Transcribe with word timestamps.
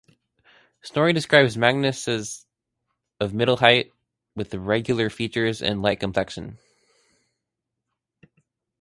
Snorri 0.81 1.13
describes 1.13 1.55
Magnus 1.55 2.07
as:of 2.07 3.35
middle 3.35 3.57
height, 3.57 3.93
with 4.33 4.51
regular 4.55 5.11
features 5.11 5.61
and 5.61 5.83
light 5.83 5.99
complexion. 5.99 6.57